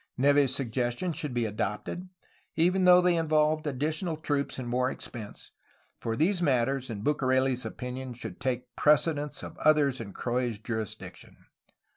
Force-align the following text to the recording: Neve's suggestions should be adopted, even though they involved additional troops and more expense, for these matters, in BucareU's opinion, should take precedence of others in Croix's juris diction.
Neve's 0.17 0.55
suggestions 0.55 1.15
should 1.15 1.31
be 1.31 1.45
adopted, 1.45 2.09
even 2.55 2.85
though 2.85 3.01
they 3.01 3.15
involved 3.15 3.67
additional 3.67 4.17
troops 4.17 4.57
and 4.57 4.67
more 4.67 4.89
expense, 4.89 5.51
for 5.99 6.15
these 6.15 6.41
matters, 6.41 6.89
in 6.89 7.03
BucareU's 7.03 7.67
opinion, 7.67 8.13
should 8.13 8.39
take 8.39 8.75
precedence 8.75 9.43
of 9.43 9.59
others 9.59 10.01
in 10.01 10.11
Croix's 10.11 10.57
juris 10.57 10.95
diction. 10.95 11.37